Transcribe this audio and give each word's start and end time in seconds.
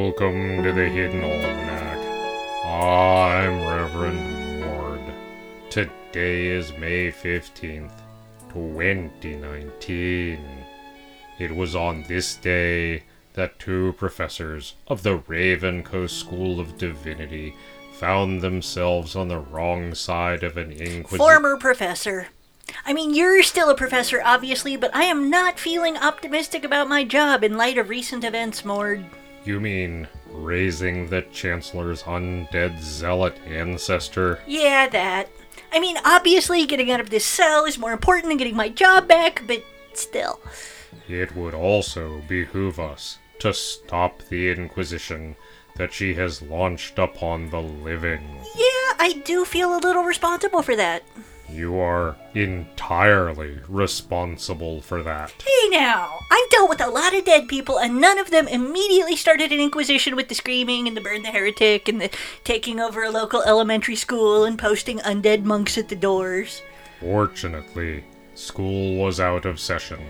Welcome 0.00 0.62
to 0.62 0.72
the 0.72 0.88
Hidden 0.88 1.24
Almanac. 1.24 1.98
I'm 2.64 3.58
Reverend 3.66 4.60
Mord. 4.60 5.00
Today 5.70 6.46
is 6.46 6.72
May 6.78 7.10
15th, 7.10 7.90
2019. 8.52 10.38
It 11.40 11.56
was 11.56 11.74
on 11.74 12.04
this 12.04 12.36
day 12.36 13.02
that 13.32 13.58
two 13.58 13.92
professors 13.94 14.76
of 14.86 15.02
the 15.02 15.18
Ravencoast 15.18 16.10
School 16.10 16.60
of 16.60 16.78
Divinity 16.78 17.56
found 17.90 18.40
themselves 18.40 19.16
on 19.16 19.26
the 19.26 19.40
wrong 19.40 19.96
side 19.96 20.44
of 20.44 20.56
an 20.56 20.70
inquisition. 20.70 21.18
Former 21.18 21.56
professor. 21.56 22.28
I 22.86 22.92
mean, 22.92 23.14
you're 23.14 23.42
still 23.42 23.68
a 23.68 23.74
professor, 23.74 24.22
obviously, 24.24 24.76
but 24.76 24.94
I 24.94 25.02
am 25.02 25.28
not 25.28 25.58
feeling 25.58 25.96
optimistic 25.96 26.62
about 26.62 26.88
my 26.88 27.02
job 27.02 27.42
in 27.42 27.56
light 27.56 27.78
of 27.78 27.88
recent 27.88 28.22
events, 28.22 28.64
Mord. 28.64 29.04
You 29.48 29.60
mean 29.60 30.08
raising 30.30 31.08
the 31.08 31.22
Chancellor's 31.22 32.02
undead 32.02 32.82
zealot 32.82 33.34
ancestor? 33.46 34.42
Yeah, 34.46 34.90
that. 34.90 35.30
I 35.72 35.80
mean, 35.80 35.96
obviously, 36.04 36.66
getting 36.66 36.90
out 36.90 37.00
of 37.00 37.08
this 37.08 37.24
cell 37.24 37.64
is 37.64 37.78
more 37.78 37.92
important 37.92 38.26
than 38.26 38.36
getting 38.36 38.56
my 38.56 38.68
job 38.68 39.08
back, 39.08 39.44
but 39.46 39.64
still. 39.94 40.38
It 41.08 41.34
would 41.34 41.54
also 41.54 42.20
behoove 42.28 42.78
us 42.78 43.16
to 43.38 43.54
stop 43.54 44.22
the 44.24 44.50
Inquisition 44.50 45.34
that 45.76 45.94
she 45.94 46.12
has 46.12 46.42
launched 46.42 46.98
upon 46.98 47.48
the 47.48 47.62
living. 47.62 48.20
Yeah, 48.54 48.96
I 48.98 49.22
do 49.24 49.46
feel 49.46 49.74
a 49.74 49.80
little 49.80 50.04
responsible 50.04 50.60
for 50.60 50.76
that. 50.76 51.04
You 51.50 51.78
are 51.78 52.16
entirely 52.34 53.58
responsible 53.68 54.80
for 54.82 55.02
that. 55.02 55.32
Hey 55.42 55.68
now, 55.70 56.18
I've 56.30 56.50
dealt 56.50 56.68
with 56.68 56.80
a 56.80 56.88
lot 56.88 57.14
of 57.14 57.24
dead 57.24 57.48
people, 57.48 57.78
and 57.78 58.00
none 58.00 58.18
of 58.18 58.30
them 58.30 58.46
immediately 58.48 59.16
started 59.16 59.50
an 59.50 59.60
inquisition 59.60 60.14
with 60.14 60.28
the 60.28 60.34
screaming 60.34 60.86
and 60.86 60.96
the 60.96 61.00
burn 61.00 61.22
the 61.22 61.28
heretic 61.28 61.88
and 61.88 62.00
the 62.00 62.10
taking 62.44 62.80
over 62.80 63.02
a 63.02 63.10
local 63.10 63.42
elementary 63.42 63.96
school 63.96 64.44
and 64.44 64.58
posting 64.58 64.98
undead 64.98 65.44
monks 65.44 65.78
at 65.78 65.88
the 65.88 65.96
doors. 65.96 66.62
Fortunately, 67.00 68.04
school 68.34 68.96
was 68.96 69.18
out 69.18 69.46
of 69.46 69.58
session 69.58 70.00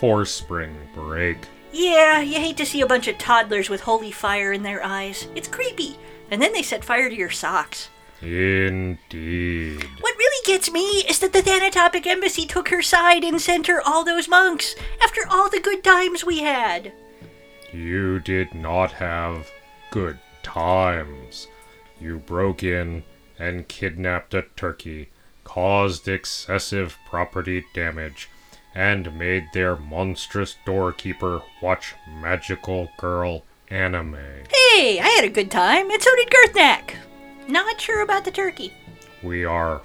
for 0.00 0.24
spring 0.24 0.76
break. 0.94 1.38
Yeah, 1.72 2.20
you 2.20 2.36
hate 2.36 2.56
to 2.56 2.66
see 2.66 2.80
a 2.80 2.86
bunch 2.86 3.08
of 3.08 3.18
toddlers 3.18 3.68
with 3.68 3.82
holy 3.82 4.10
fire 4.10 4.52
in 4.52 4.62
their 4.62 4.84
eyes. 4.84 5.28
It's 5.34 5.48
creepy. 5.48 5.96
And 6.30 6.42
then 6.42 6.52
they 6.52 6.62
set 6.62 6.84
fire 6.84 7.08
to 7.08 7.14
your 7.14 7.30
socks. 7.30 7.88
Indeed. 8.20 9.84
What 10.00 10.17
gets 10.48 10.72
me 10.72 11.04
is 11.06 11.18
that 11.18 11.34
the 11.34 11.42
Thanatopic 11.42 12.06
Embassy 12.06 12.46
took 12.46 12.70
her 12.70 12.80
side 12.80 13.22
and 13.22 13.38
sent 13.38 13.66
her 13.66 13.82
all 13.86 14.02
those 14.02 14.30
monks 14.30 14.74
after 15.04 15.20
all 15.28 15.50
the 15.50 15.60
good 15.60 15.84
times 15.84 16.24
we 16.24 16.38
had. 16.38 16.90
You 17.70 18.18
did 18.18 18.54
not 18.54 18.92
have 18.92 19.50
good 19.90 20.18
times. 20.42 21.48
You 22.00 22.20
broke 22.20 22.62
in 22.62 23.04
and 23.38 23.68
kidnapped 23.68 24.32
a 24.32 24.46
turkey, 24.56 25.10
caused 25.44 26.08
excessive 26.08 26.96
property 27.06 27.66
damage, 27.74 28.30
and 28.74 29.18
made 29.18 29.48
their 29.52 29.76
monstrous 29.76 30.56
doorkeeper 30.64 31.42
watch 31.60 31.94
Magical 32.22 32.88
Girl 32.96 33.44
anime. 33.68 34.16
Hey, 34.48 34.98
I 34.98 35.08
had 35.08 35.24
a 35.24 35.28
good 35.28 35.50
time, 35.50 35.90
and 35.90 36.00
so 36.02 36.10
did 36.16 36.30
Girthnak. 36.30 36.94
Not 37.46 37.78
sure 37.82 38.00
about 38.00 38.24
the 38.24 38.30
turkey. 38.30 38.72
We 39.22 39.44
are 39.44 39.82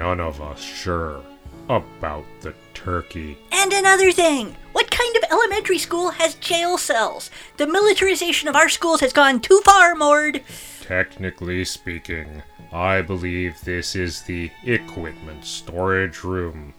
none 0.00 0.18
of 0.18 0.40
us 0.40 0.62
sure 0.62 1.22
about 1.68 2.24
the 2.40 2.54
turkey. 2.72 3.36
And 3.52 3.70
another 3.70 4.12
thing 4.12 4.56
what 4.72 4.90
kind 4.90 5.14
of 5.14 5.24
elementary 5.30 5.76
school 5.76 6.08
has 6.08 6.36
jail 6.36 6.78
cells? 6.78 7.30
The 7.58 7.66
militarization 7.66 8.48
of 8.48 8.56
our 8.56 8.70
schools 8.70 9.00
has 9.00 9.12
gone 9.12 9.40
too 9.40 9.60
far, 9.62 9.94
Mord. 9.94 10.42
Technically 10.80 11.66
speaking, 11.66 12.42
I 12.72 13.02
believe 13.02 13.60
this 13.60 13.94
is 13.94 14.22
the 14.22 14.50
equipment 14.64 15.44
storage 15.44 16.24
room. 16.24 16.72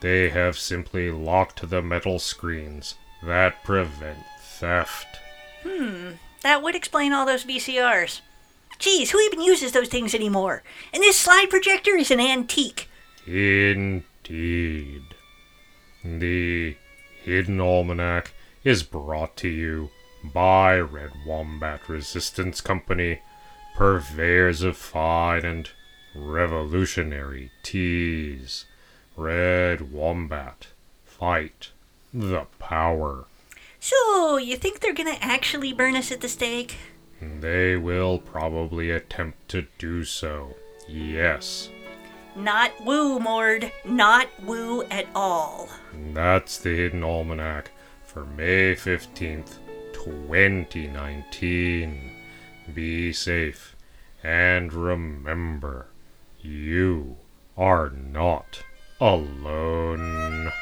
They 0.00 0.30
have 0.30 0.56
simply 0.56 1.10
locked 1.10 1.68
the 1.68 1.82
metal 1.82 2.18
screens 2.18 2.94
that 3.22 3.62
prevent 3.64 4.24
theft. 4.40 5.18
Hmm, 5.62 6.12
that 6.40 6.62
would 6.62 6.74
explain 6.74 7.12
all 7.12 7.26
those 7.26 7.44
VCRs. 7.44 8.22
Geez, 8.82 9.12
who 9.12 9.20
even 9.20 9.40
uses 9.40 9.70
those 9.70 9.86
things 9.86 10.12
anymore? 10.12 10.64
And 10.92 11.04
this 11.04 11.16
slide 11.16 11.50
projector 11.50 11.94
is 11.94 12.10
an 12.10 12.18
antique. 12.18 12.90
Indeed. 13.24 15.04
The 16.04 16.76
Hidden 17.22 17.60
Almanac 17.60 18.34
is 18.64 18.82
brought 18.82 19.36
to 19.36 19.48
you 19.48 19.90
by 20.24 20.80
Red 20.80 21.12
Wombat 21.24 21.88
Resistance 21.88 22.60
Company, 22.60 23.20
purveyors 23.76 24.62
of 24.62 24.76
fine 24.76 25.44
and 25.44 25.70
revolutionary 26.12 27.52
teas. 27.62 28.64
Red 29.16 29.92
Wombat, 29.92 30.66
fight 31.04 31.70
the 32.12 32.46
power. 32.58 33.26
So, 33.78 34.38
you 34.38 34.56
think 34.56 34.80
they're 34.80 34.92
gonna 34.92 35.18
actually 35.20 35.72
burn 35.72 35.94
us 35.94 36.10
at 36.10 36.20
the 36.20 36.28
stake? 36.28 36.78
They 37.40 37.76
will 37.76 38.18
probably 38.18 38.90
attempt 38.90 39.48
to 39.48 39.66
do 39.78 40.04
so. 40.04 40.56
Yes. 40.88 41.70
Not 42.34 42.72
woo, 42.84 43.20
Mord. 43.20 43.70
Not 43.84 44.28
woo 44.42 44.82
at 44.84 45.06
all. 45.14 45.68
That's 46.12 46.56
the 46.58 46.76
Hidden 46.76 47.04
Almanac 47.04 47.70
for 48.04 48.24
May 48.24 48.74
15th, 48.74 49.58
2019. 49.92 52.10
Be 52.74 53.12
safe 53.12 53.76
and 54.22 54.72
remember, 54.72 55.88
you 56.40 57.16
are 57.56 57.90
not 57.90 58.62
alone. 59.00 60.52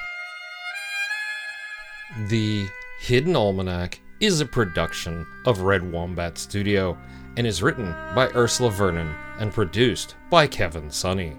The 2.28 2.69
Hidden 3.00 3.37
Almanac 3.37 4.00
is 4.20 4.42
a 4.42 4.47
production 4.47 5.26
of 5.47 5.62
Red 5.62 5.91
Wombat 5.91 6.36
Studio 6.36 6.97
and 7.38 7.47
is 7.47 7.62
written 7.62 7.92
by 8.14 8.28
Ursula 8.34 8.70
Vernon 8.70 9.14
and 9.38 9.50
produced 9.50 10.14
by 10.28 10.47
Kevin 10.47 10.91
Sonney. 10.91 11.34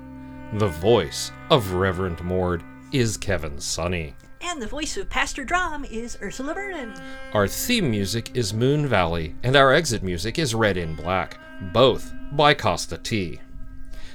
The 0.53 0.67
voice 0.67 1.31
of 1.51 1.73
Reverend 1.73 2.23
Mord 2.23 2.63
is 2.91 3.17
Kevin 3.17 3.57
Sonney. 3.57 4.15
And 4.41 4.59
the 4.59 4.67
voice 4.67 4.97
of 4.97 5.09
Pastor 5.09 5.43
Drum 5.43 5.85
is 5.85 6.17
Ursula 6.23 6.55
Vernon. 6.55 6.95
Our 7.33 7.47
theme 7.47 7.91
music 7.91 8.35
is 8.35 8.51
Moon 8.51 8.87
Valley, 8.87 9.35
and 9.43 9.55
our 9.55 9.71
exit 9.71 10.01
music 10.01 10.39
is 10.39 10.55
Red 10.55 10.75
in 10.75 10.95
Black, 10.95 11.37
both 11.71 12.11
by 12.31 12.55
Kosta 12.55 13.01
T. 13.01 13.39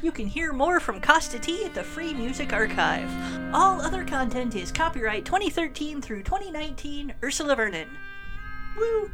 You 0.02 0.10
can 0.10 0.26
hear 0.26 0.52
more 0.52 0.80
from 0.80 1.00
Kosta 1.00 1.40
T 1.40 1.64
at 1.64 1.74
the 1.74 1.84
Free 1.84 2.12
Music 2.12 2.52
Archive. 2.52 3.08
All 3.54 3.80
other 3.80 4.04
content 4.04 4.56
is 4.56 4.72
copyright 4.72 5.24
2013 5.24 6.02
through 6.02 6.24
2019 6.24 7.14
Ursula 7.22 7.54
Vernon. 7.54 7.88
Woo! 8.76 9.10